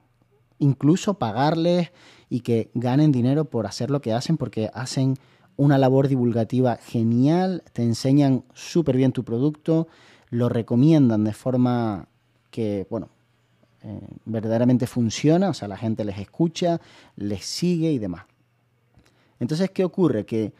Incluso 0.58 1.14
pagarles 1.14 1.92
y 2.30 2.40
que 2.40 2.70
ganen 2.74 3.12
dinero 3.12 3.44
por 3.44 3.66
hacer 3.66 3.90
lo 3.90 4.00
que 4.00 4.12
hacen 4.12 4.38
porque 4.38 4.70
hacen 4.72 5.16
una 5.56 5.76
labor 5.76 6.08
divulgativa 6.08 6.76
genial, 6.76 7.62
te 7.72 7.82
enseñan 7.82 8.44
súper 8.54 8.96
bien 8.96 9.12
tu 9.12 9.24
producto, 9.24 9.88
lo 10.30 10.48
recomiendan 10.48 11.24
de 11.24 11.32
forma 11.32 12.08
que, 12.50 12.86
bueno, 12.90 13.08
eh, 13.82 14.00
verdaderamente 14.24 14.86
funciona, 14.86 15.50
o 15.50 15.54
sea, 15.54 15.68
la 15.68 15.76
gente 15.76 16.04
les 16.04 16.18
escucha, 16.18 16.80
les 17.16 17.44
sigue 17.44 17.92
y 17.92 17.98
demás. 17.98 18.24
Entonces, 19.40 19.70
¿qué 19.70 19.84
ocurre? 19.84 20.26
Que 20.26 20.52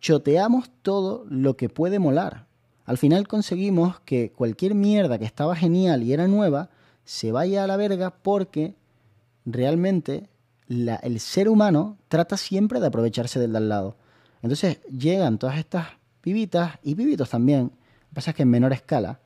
choteamos 0.00 0.70
todo 0.82 1.24
lo 1.28 1.56
que 1.56 1.68
puede 1.68 1.98
molar. 1.98 2.46
Al 2.84 2.98
final 2.98 3.28
conseguimos 3.28 4.00
que 4.00 4.32
cualquier 4.32 4.74
mierda 4.74 5.18
que 5.18 5.24
estaba 5.24 5.54
genial 5.54 6.02
y 6.02 6.12
era 6.12 6.26
nueva 6.26 6.70
se 7.04 7.32
vaya 7.32 7.64
a 7.64 7.66
la 7.66 7.76
verga 7.76 8.10
porque 8.10 8.74
realmente 9.44 10.28
el 10.68 11.20
ser 11.20 11.48
humano 11.48 11.96
trata 12.08 12.36
siempre 12.36 12.80
de 12.80 12.86
aprovecharse 12.86 13.40
del 13.40 13.52
de 13.52 13.58
al 13.58 13.68
lado. 13.68 13.96
Entonces 14.42 14.80
llegan 14.86 15.38
todas 15.38 15.58
estas 15.58 15.88
pibitas 16.20 16.78
y 16.82 16.94
pibitos 16.94 17.30
también, 17.30 17.64
lo 17.64 18.08
que 18.08 18.14
pasa 18.14 18.30
es 18.30 18.36
que 18.36 18.42
en 18.42 18.50
menor 18.50 18.72
escala, 18.72 19.20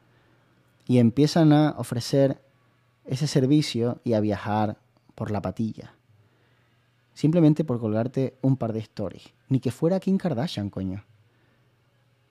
y 0.87 0.99
empiezan 0.99 1.53
a 1.53 1.75
ofrecer 1.79 2.41
ese 3.05 3.27
servicio 3.27 4.01
y 4.05 4.15
a 4.15 4.21
viajar 4.21 4.79
por 5.15 5.31
la 5.31 5.43
patilla. 5.43 5.95
Simplemente 7.15 7.65
por 7.65 7.79
colgarte 7.79 8.37
un 8.43 8.57
par 8.57 8.73
de 8.73 8.81
stories. 8.81 9.35
Ni 9.49 9.61
que 9.61 9.71
fuera 9.71 10.01
Kim 10.01 10.19
Kardashian, 10.19 10.71
coño. 10.71 11.05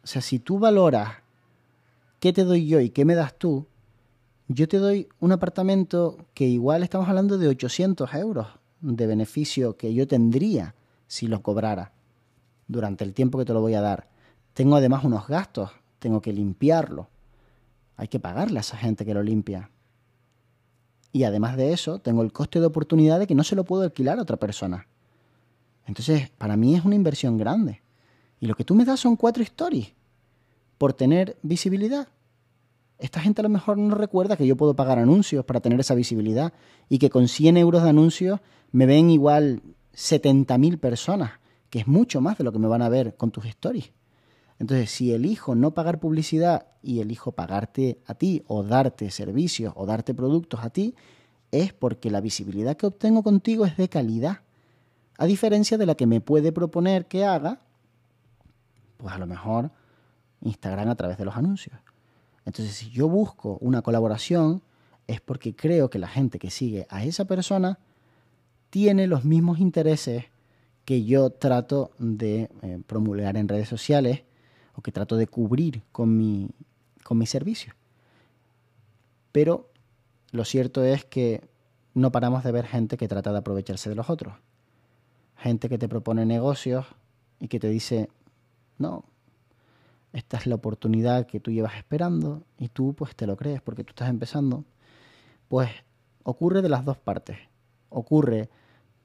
O 0.03 0.07
sea, 0.07 0.21
si 0.21 0.39
tú 0.39 0.57
valoras 0.57 1.09
qué 2.19 2.33
te 2.33 2.43
doy 2.43 2.67
yo 2.67 2.79
y 2.79 2.89
qué 2.89 3.05
me 3.05 3.15
das 3.15 3.37
tú, 3.37 3.67
yo 4.47 4.67
te 4.67 4.77
doy 4.77 5.07
un 5.19 5.31
apartamento 5.31 6.17
que 6.33 6.47
igual 6.47 6.83
estamos 6.83 7.07
hablando 7.07 7.37
de 7.37 7.47
800 7.47 8.13
euros 8.15 8.47
de 8.81 9.07
beneficio 9.07 9.77
que 9.77 9.93
yo 9.93 10.07
tendría 10.07 10.75
si 11.07 11.27
lo 11.27 11.41
cobrara 11.41 11.93
durante 12.67 13.03
el 13.03 13.13
tiempo 13.13 13.37
que 13.37 13.45
te 13.45 13.53
lo 13.53 13.61
voy 13.61 13.75
a 13.75 13.81
dar. 13.81 14.09
Tengo 14.53 14.75
además 14.75 15.03
unos 15.03 15.27
gastos, 15.27 15.71
tengo 15.99 16.21
que 16.21 16.33
limpiarlo. 16.33 17.09
Hay 17.95 18.07
que 18.07 18.19
pagarle 18.19 18.57
a 18.57 18.61
esa 18.61 18.77
gente 18.77 19.05
que 19.05 19.13
lo 19.13 19.23
limpia. 19.23 19.69
Y 21.11 21.23
además 21.23 21.57
de 21.57 21.73
eso, 21.73 21.99
tengo 21.99 22.21
el 22.21 22.31
coste 22.31 22.59
de 22.59 22.65
oportunidad 22.65 23.19
de 23.19 23.27
que 23.27 23.35
no 23.35 23.43
se 23.43 23.55
lo 23.55 23.63
puedo 23.63 23.83
alquilar 23.83 24.19
a 24.19 24.21
otra 24.21 24.37
persona. 24.37 24.87
Entonces, 25.85 26.29
para 26.37 26.55
mí 26.55 26.75
es 26.75 26.85
una 26.85 26.95
inversión 26.95 27.37
grande. 27.37 27.81
Y 28.39 28.47
lo 28.47 28.55
que 28.55 28.63
tú 28.63 28.75
me 28.75 28.85
das 28.85 28.99
son 28.99 29.15
cuatro 29.15 29.43
stories 29.43 29.93
por 30.77 30.93
tener 30.93 31.37
visibilidad. 31.43 32.07
Esta 32.97 33.19
gente 33.19 33.41
a 33.41 33.43
lo 33.43 33.49
mejor 33.49 33.77
no 33.77 33.95
recuerda 33.95 34.37
que 34.37 34.47
yo 34.47 34.55
puedo 34.55 34.75
pagar 34.75 34.99
anuncios 34.99 35.43
para 35.43 35.59
tener 35.59 35.79
esa 35.79 35.95
visibilidad 35.95 36.53
y 36.87 36.97
que 36.97 37.09
con 37.09 37.27
100 37.27 37.57
euros 37.57 37.83
de 37.83 37.89
anuncios 37.89 38.39
me 38.71 38.85
ven 38.85 39.09
igual 39.09 39.61
70.000 39.95 40.79
personas, 40.79 41.31
que 41.69 41.79
es 41.79 41.87
mucho 41.87 42.21
más 42.21 42.37
de 42.37 42.43
lo 42.43 42.51
que 42.51 42.59
me 42.59 42.67
van 42.67 42.81
a 42.81 42.89
ver 42.89 43.15
con 43.15 43.31
tus 43.31 43.45
stories. 43.45 43.91
Entonces, 44.61 44.91
si 44.91 45.11
elijo 45.11 45.55
no 45.55 45.73
pagar 45.73 45.99
publicidad 45.99 46.67
y 46.83 46.99
elijo 46.99 47.31
pagarte 47.31 47.99
a 48.05 48.13
ti 48.13 48.43
o 48.45 48.61
darte 48.61 49.09
servicios 49.09 49.73
o 49.75 49.87
darte 49.87 50.13
productos 50.13 50.59
a 50.63 50.69
ti, 50.69 50.93
es 51.49 51.73
porque 51.73 52.11
la 52.11 52.21
visibilidad 52.21 52.77
que 52.77 52.85
obtengo 52.85 53.23
contigo 53.23 53.65
es 53.65 53.75
de 53.75 53.89
calidad. 53.89 54.41
A 55.17 55.25
diferencia 55.25 55.79
de 55.79 55.87
la 55.87 55.95
que 55.95 56.05
me 56.05 56.21
puede 56.21 56.51
proponer 56.51 57.07
que 57.07 57.25
haga, 57.25 57.59
pues 58.97 59.11
a 59.11 59.17
lo 59.17 59.25
mejor 59.25 59.71
Instagram 60.41 60.89
a 60.89 60.95
través 60.95 61.17
de 61.17 61.25
los 61.25 61.35
anuncios. 61.35 61.79
Entonces, 62.45 62.75
si 62.75 62.91
yo 62.91 63.09
busco 63.09 63.57
una 63.61 63.81
colaboración, 63.81 64.61
es 65.07 65.21
porque 65.21 65.55
creo 65.55 65.89
que 65.89 65.97
la 65.97 66.07
gente 66.07 66.37
que 66.37 66.51
sigue 66.51 66.85
a 66.91 67.03
esa 67.03 67.25
persona 67.25 67.79
tiene 68.69 69.07
los 69.07 69.25
mismos 69.25 69.57
intereses 69.57 70.25
que 70.85 71.03
yo 71.03 71.31
trato 71.31 71.93
de 71.97 72.51
eh, 72.61 72.79
promulgar 72.85 73.37
en 73.37 73.47
redes 73.47 73.67
sociales 73.67 74.21
o 74.75 74.81
que 74.81 74.91
trato 74.91 75.17
de 75.17 75.27
cubrir 75.27 75.83
con 75.91 76.17
mi, 76.17 76.49
con 77.03 77.17
mi 77.17 77.25
servicio. 77.25 77.73
Pero 79.31 79.69
lo 80.31 80.45
cierto 80.45 80.83
es 80.83 81.05
que 81.05 81.41
no 81.93 82.11
paramos 82.11 82.43
de 82.43 82.51
ver 82.51 82.65
gente 82.65 82.97
que 82.97 83.07
trata 83.07 83.31
de 83.31 83.39
aprovecharse 83.39 83.89
de 83.89 83.95
los 83.95 84.09
otros. 84.09 84.33
Gente 85.37 85.69
que 85.69 85.77
te 85.77 85.89
propone 85.89 86.25
negocios 86.25 86.85
y 87.39 87.47
que 87.47 87.59
te 87.59 87.69
dice, 87.69 88.09
no, 88.77 89.03
esta 90.13 90.37
es 90.37 90.47
la 90.47 90.55
oportunidad 90.55 91.25
que 91.25 91.39
tú 91.39 91.51
llevas 91.51 91.75
esperando 91.75 92.43
y 92.57 92.69
tú 92.69 92.93
pues 92.93 93.15
te 93.15 93.27
lo 93.27 93.37
crees 93.37 93.61
porque 93.61 93.83
tú 93.83 93.91
estás 93.91 94.09
empezando. 94.09 94.63
Pues 95.47 95.69
ocurre 96.23 96.61
de 96.61 96.69
las 96.69 96.85
dos 96.85 96.97
partes. 96.97 97.37
Ocurre 97.89 98.49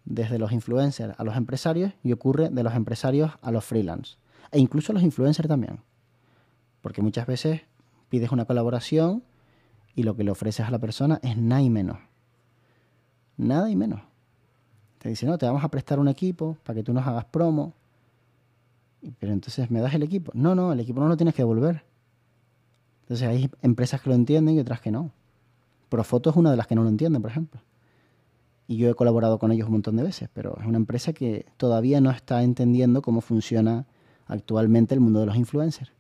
desde 0.05 0.39
los 0.39 0.53
influencers 0.53 1.19
a 1.19 1.25
los 1.25 1.37
empresarios 1.37 1.93
y 2.05 2.13
ocurre 2.13 2.51
de 2.51 2.63
los 2.63 2.75
empresarios 2.75 3.33
a 3.43 3.51
los 3.51 3.65
freelance 3.65 4.17
e 4.51 4.59
incluso 4.59 4.93
los 4.93 5.03
influencers 5.03 5.49
también. 5.49 5.81
Porque 6.81 7.03
muchas 7.03 7.27
veces 7.27 7.63
pides 8.09 8.31
una 8.33 8.45
colaboración 8.45 9.23
y 9.95 10.03
lo 10.03 10.15
que 10.17 10.25
le 10.25 10.31
ofreces 10.31 10.67
a 10.67 10.71
la 10.71 10.79
persona 10.79 11.19
es 11.23 11.37
nada 11.37 11.63
y 11.63 11.71
menos. 11.71 11.99
Nada 13.37 13.71
y 13.71 13.77
menos. 13.77 14.01
Te 14.99 15.09
dice, 15.09 15.27
no, 15.27 15.39
te 15.39 15.47
vamos 15.47 15.65
a 15.65 15.69
prestar 15.69 15.99
un 15.99 16.09
equipo 16.09 16.57
para 16.63 16.77
que 16.77 16.83
tú 16.83 16.93
nos 16.93 17.07
hagas 17.07 17.25
promo. 17.27 17.75
Pero 19.19 19.33
entonces, 19.33 19.71
¿me 19.71 19.81
das 19.81 19.95
el 19.95 20.03
equipo? 20.03 20.33
No, 20.35 20.55
no, 20.55 20.73
el 20.73 20.81
equipo 20.81 21.01
no 21.01 21.09
lo 21.09 21.17
tienes 21.17 21.35
que 21.35 21.43
devolver. 21.43 21.85
Entonces 23.03 23.29
hay 23.29 23.51
empresas 23.63 24.01
que 24.01 24.11
lo 24.11 24.17
entienden 24.17 24.57
y 24.57 24.61
otras 24.61 24.81
que 24.81 24.91
no. 24.91 25.13
Profoto 25.89 26.31
es 26.31 26.37
una 26.37 26.51
de 26.51 26.57
las 26.57 26.67
que 26.67 26.75
no 26.75 26.83
lo 26.83 26.89
entienden, 26.89 27.23
por 27.23 27.31
ejemplo. 27.31 27.61
Y 28.67 28.79
yo 28.79 28.91
he 28.91 28.95
colaborado 28.95 29.39
con 29.39 29.53
ellos 29.53 29.67
un 29.67 29.75
montón 29.75 29.97
de 29.97 30.03
veces, 30.03 30.29
pero 30.33 30.59
es 30.61 30.67
una 30.67 30.77
empresa 30.77 31.13
que 31.13 31.47
todavía 31.57 32.01
no 32.01 32.11
está 32.11 32.43
entendiendo 32.43 33.01
cómo 33.01 33.21
funciona 33.21 33.87
actualmente 34.27 34.95
el 34.95 35.01
mundo 35.01 35.21
de 35.21 35.27
los 35.27 35.37
influencers. 35.37 35.93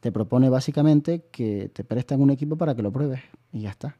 Te 0.00 0.12
propone 0.12 0.48
básicamente 0.48 1.24
que 1.30 1.70
te 1.72 1.84
prestan 1.84 2.22
un 2.22 2.30
equipo 2.30 2.56
para 2.56 2.74
que 2.74 2.82
lo 2.82 2.92
pruebes 2.92 3.20
y 3.52 3.62
ya 3.62 3.70
está. 3.70 3.96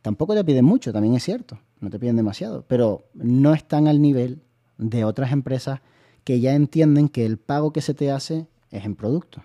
Tampoco 0.00 0.34
te 0.34 0.44
piden 0.44 0.64
mucho, 0.64 0.92
también 0.92 1.14
es 1.14 1.22
cierto, 1.22 1.58
no 1.80 1.90
te 1.90 1.98
piden 1.98 2.16
demasiado, 2.16 2.64
pero 2.66 3.04
no 3.14 3.54
están 3.54 3.86
al 3.86 4.02
nivel 4.02 4.42
de 4.78 5.04
otras 5.04 5.32
empresas 5.32 5.80
que 6.24 6.40
ya 6.40 6.54
entienden 6.54 7.08
que 7.08 7.24
el 7.24 7.38
pago 7.38 7.72
que 7.72 7.80
se 7.80 7.94
te 7.94 8.10
hace 8.10 8.46
es 8.70 8.84
en 8.84 8.96
producto. 8.96 9.42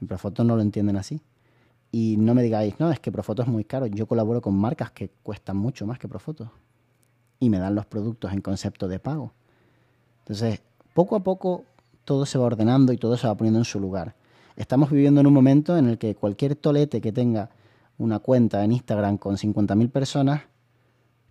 En 0.00 0.08
Profoto 0.08 0.44
no 0.44 0.56
lo 0.56 0.62
entienden 0.62 0.96
así. 0.96 1.20
Y 1.90 2.16
no 2.16 2.34
me 2.34 2.42
digáis, 2.42 2.80
no, 2.80 2.90
es 2.90 3.00
que 3.00 3.12
Profoto 3.12 3.42
es 3.42 3.48
muy 3.48 3.64
caro. 3.64 3.86
Yo 3.86 4.06
colaboro 4.06 4.40
con 4.40 4.54
marcas 4.54 4.90
que 4.90 5.10
cuestan 5.22 5.56
mucho 5.56 5.86
más 5.86 5.98
que 5.98 6.08
Profoto. 6.08 6.50
Y 7.38 7.50
me 7.50 7.58
dan 7.58 7.74
los 7.74 7.86
productos 7.86 8.32
en 8.32 8.40
concepto 8.40 8.88
de 8.88 8.98
pago. 8.98 9.32
Entonces, 10.20 10.62
poco 10.94 11.16
a 11.16 11.22
poco 11.22 11.64
todo 12.04 12.26
se 12.26 12.38
va 12.38 12.46
ordenando 12.46 12.92
y 12.92 12.98
todo 12.98 13.16
se 13.16 13.26
va 13.26 13.36
poniendo 13.36 13.60
en 13.60 13.64
su 13.64 13.80
lugar. 13.80 14.14
Estamos 14.56 14.90
viviendo 14.90 15.20
en 15.20 15.26
un 15.26 15.32
momento 15.32 15.76
en 15.76 15.86
el 15.88 15.98
que 15.98 16.14
cualquier 16.14 16.56
tolete 16.56 17.00
que 17.00 17.12
tenga 17.12 17.50
una 17.98 18.18
cuenta 18.18 18.64
en 18.64 18.72
Instagram 18.72 19.18
con 19.18 19.36
50.000 19.36 19.90
personas 19.90 20.42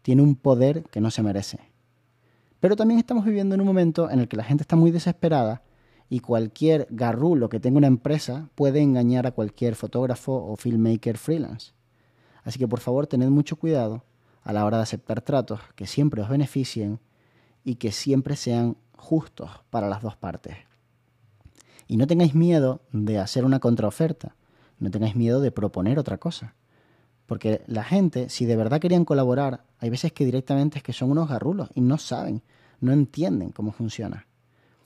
tiene 0.01 0.21
un 0.21 0.35
poder 0.35 0.83
que 0.83 1.01
no 1.01 1.11
se 1.11 1.21
merece. 1.21 1.59
Pero 2.59 2.75
también 2.75 2.99
estamos 2.99 3.25
viviendo 3.25 3.55
en 3.55 3.61
un 3.61 3.67
momento 3.67 4.09
en 4.09 4.19
el 4.19 4.27
que 4.27 4.37
la 4.37 4.43
gente 4.43 4.63
está 4.63 4.75
muy 4.75 4.91
desesperada 4.91 5.63
y 6.09 6.19
cualquier 6.19 6.87
garrulo 6.89 7.49
que 7.49 7.59
tenga 7.59 7.77
una 7.77 7.87
empresa 7.87 8.49
puede 8.55 8.81
engañar 8.81 9.25
a 9.27 9.31
cualquier 9.31 9.75
fotógrafo 9.75 10.33
o 10.33 10.55
filmmaker 10.55 11.17
freelance. 11.17 11.73
Así 12.43 12.59
que 12.59 12.67
por 12.67 12.79
favor 12.79 13.07
tened 13.07 13.29
mucho 13.29 13.55
cuidado 13.55 14.03
a 14.43 14.53
la 14.53 14.65
hora 14.65 14.77
de 14.77 14.83
aceptar 14.83 15.21
tratos 15.21 15.59
que 15.75 15.87
siempre 15.87 16.21
os 16.21 16.29
beneficien 16.29 16.99
y 17.63 17.75
que 17.75 17.91
siempre 17.91 18.35
sean 18.35 18.77
justos 19.01 19.49
para 19.69 19.89
las 19.89 20.01
dos 20.01 20.15
partes. 20.15 20.55
Y 21.87 21.97
no 21.97 22.07
tengáis 22.07 22.35
miedo 22.35 22.81
de 22.93 23.19
hacer 23.19 23.43
una 23.43 23.59
contraoferta, 23.59 24.35
no 24.79 24.89
tengáis 24.89 25.15
miedo 25.15 25.41
de 25.41 25.51
proponer 25.51 25.99
otra 25.99 26.17
cosa. 26.17 26.55
Porque 27.25 27.63
la 27.67 27.83
gente, 27.83 28.29
si 28.29 28.45
de 28.45 28.55
verdad 28.55 28.79
querían 28.79 29.05
colaborar, 29.05 29.63
hay 29.79 29.89
veces 29.89 30.13
que 30.13 30.25
directamente 30.25 30.77
es 30.77 30.83
que 30.83 30.93
son 30.93 31.11
unos 31.11 31.29
garrulos 31.29 31.69
y 31.75 31.81
no 31.81 31.97
saben, 31.97 32.41
no 32.79 32.91
entienden 32.91 33.51
cómo 33.51 33.71
funciona. 33.71 34.27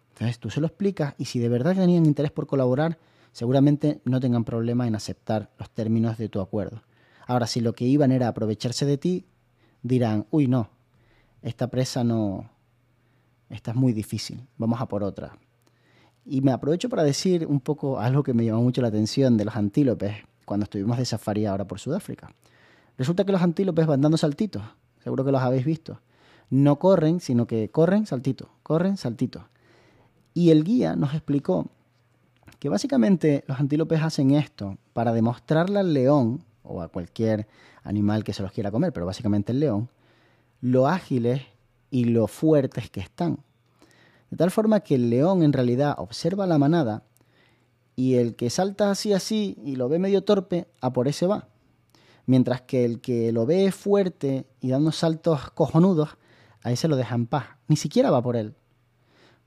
Entonces 0.10 0.40
tú 0.40 0.50
se 0.50 0.62
lo 0.62 0.68
explicas 0.68 1.14
y 1.18 1.26
si 1.26 1.40
de 1.40 1.50
verdad 1.50 1.76
tenían 1.76 2.06
interés 2.06 2.32
por 2.32 2.48
colaborar, 2.48 2.98
seguramente 3.32 4.02
no 4.06 4.20
tengan 4.20 4.46
problema 4.46 4.88
en 4.88 4.96
aceptar 4.96 5.52
los 5.60 5.70
términos 5.70 6.18
de 6.18 6.30
tu 6.30 6.40
acuerdo. 6.40 6.84
Ahora, 7.28 7.48
si 7.48 7.60
lo 7.60 7.74
que 7.74 7.86
iban 7.86 8.12
era 8.12 8.28
aprovecharse 8.28 8.86
de 8.86 8.98
ti, 8.98 9.26
dirán, 9.84 10.26
uy, 10.32 10.48
no, 10.48 10.70
esta 11.42 11.68
presa 11.68 12.04
no, 12.04 12.50
esta 13.56 13.72
es 13.72 13.78
muy 13.78 13.94
difícil, 13.94 14.48
vamos 14.58 14.80
a 14.82 14.88
por 14.88 15.04
otra. 15.04 15.38
Y 16.26 16.42
me 16.42 16.52
aprovecho 16.52 16.90
para 16.90 17.04
decir 17.04 17.46
un 17.46 17.60
poco 17.60 18.00
algo 18.00 18.24
que 18.24 18.34
me 18.34 18.46
llamó 18.46 18.62
mucho 18.62 18.82
la 18.82 18.88
atención 18.88 19.38
de 19.38 19.46
los 19.46 19.56
antílopes 19.56 20.16
cuando 20.44 20.66
estuvimos 20.66 20.98
de 20.98 21.06
safari 21.06 21.46
ahora 21.46 21.68
por 21.68 21.80
Sudáfrica. 21.80 22.34
Resulta 22.98 23.26
que 23.26 23.32
los 23.32 23.42
antílopes 23.42 23.86
van 23.86 24.02
dando 24.02 24.18
saltitos, 24.18 24.64
seguro 25.04 25.26
que 25.26 25.32
los 25.32 25.42
habéis 25.42 25.66
visto. 25.66 26.02
No 26.50 26.78
corren, 26.78 27.20
sino 27.20 27.48
que 27.48 27.70
corren, 27.70 28.06
saltito, 28.06 28.50
corren, 28.64 28.98
saltito. 28.98 29.48
Y 30.34 30.52
el 30.52 30.64
guía 30.64 30.96
nos 30.96 31.14
explicó 31.14 31.68
que 32.60 32.70
básicamente 32.70 33.44
los 33.48 33.60
antílopes 33.60 34.02
hacen 34.02 34.32
esto 34.32 34.78
para 34.94 35.14
demostrarle 35.14 35.80
al 35.80 35.94
león, 35.94 36.44
o 36.64 36.82
a 36.82 36.88
cualquier 36.88 37.48
animal 37.84 38.24
que 38.24 38.34
se 38.34 38.42
los 38.42 38.52
quiera 38.52 38.72
comer, 38.72 38.92
pero 38.92 39.06
básicamente 39.06 39.52
el 39.52 39.60
león, 39.60 39.90
lo 40.62 40.88
ágiles 40.88 41.44
y 41.89 42.06
lo 42.06 42.27
fuertes 42.27 42.89
que 42.89 43.00
están. 43.00 43.39
De 44.30 44.38
tal 44.38 44.51
forma 44.51 44.82
que 44.82 44.96
el 44.96 45.10
león 45.10 45.44
en 45.44 45.54
realidad 45.54 45.96
observa 45.98 46.48
la 46.48 46.58
manada 46.58 47.04
y 47.96 48.15
el 48.15 48.36
que 48.36 48.50
salta 48.50 48.92
así 48.92 49.13
así 49.13 49.58
y 49.63 49.75
lo 49.75 49.88
ve 49.88 50.00
medio 50.00 50.24
torpe, 50.24 50.68
a 50.82 50.92
por 50.92 51.08
ese 51.08 51.27
va. 51.27 51.48
Mientras 52.25 52.62
que 52.62 52.86
el 52.86 53.01
que 53.01 53.32
lo 53.32 53.46
ve 53.46 53.72
fuerte 53.72 54.46
y 54.60 54.70
dando 54.70 54.92
saltos 54.92 55.51
cojonudos, 55.51 56.18
a 56.63 56.72
ese 56.72 56.88
lo 56.88 56.96
deja 56.96 57.15
en 57.15 57.27
paz. 57.27 57.46
Ni 57.68 57.75
siquiera 57.75 58.10
va 58.12 58.22
por 58.22 58.36
él. 58.36 58.56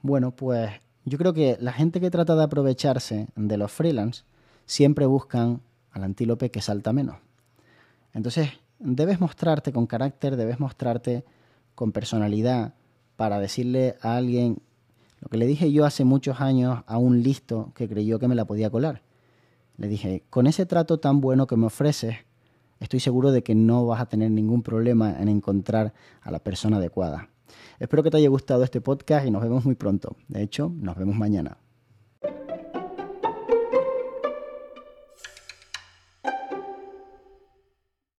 Bueno, 0.00 0.30
pues 0.30 0.70
yo 1.04 1.18
creo 1.18 1.34
que 1.34 1.56
la 1.60 1.72
gente 1.72 2.00
que 2.00 2.10
trata 2.10 2.36
de 2.36 2.44
aprovecharse 2.44 3.26
de 3.34 3.56
los 3.56 3.72
freelance 3.72 4.22
siempre 4.64 5.06
buscan 5.06 5.60
al 5.90 6.04
antílope 6.04 6.50
que 6.50 6.62
salta 6.62 6.92
menos. 6.92 7.16
Entonces, 8.14 8.50
debes 8.78 9.20
mostrarte 9.20 9.72
con 9.72 9.86
carácter, 9.86 10.36
debes 10.36 10.60
mostrarte 10.60 11.24
con 11.78 11.92
personalidad 11.92 12.74
para 13.14 13.38
decirle 13.38 13.94
a 14.02 14.16
alguien 14.16 14.58
lo 15.20 15.28
que 15.28 15.36
le 15.36 15.46
dije 15.46 15.70
yo 15.70 15.84
hace 15.84 16.04
muchos 16.04 16.40
años 16.40 16.82
a 16.88 16.98
un 16.98 17.22
listo 17.22 17.70
que 17.76 17.88
creyó 17.88 18.18
que 18.18 18.26
me 18.26 18.34
la 18.34 18.46
podía 18.46 18.68
colar. 18.68 19.02
Le 19.76 19.86
dije, 19.86 20.24
con 20.28 20.48
ese 20.48 20.66
trato 20.66 20.98
tan 20.98 21.20
bueno 21.20 21.46
que 21.46 21.56
me 21.56 21.66
ofreces, 21.66 22.16
estoy 22.80 22.98
seguro 22.98 23.30
de 23.30 23.44
que 23.44 23.54
no 23.54 23.86
vas 23.86 24.00
a 24.00 24.06
tener 24.06 24.32
ningún 24.32 24.64
problema 24.64 25.20
en 25.20 25.28
encontrar 25.28 25.94
a 26.20 26.32
la 26.32 26.40
persona 26.40 26.78
adecuada. 26.78 27.28
Espero 27.78 28.02
que 28.02 28.10
te 28.10 28.16
haya 28.16 28.28
gustado 28.28 28.64
este 28.64 28.80
podcast 28.80 29.24
y 29.24 29.30
nos 29.30 29.40
vemos 29.40 29.64
muy 29.64 29.76
pronto. 29.76 30.16
De 30.26 30.42
hecho, 30.42 30.72
nos 30.80 30.96
vemos 30.96 31.14
mañana. 31.14 31.58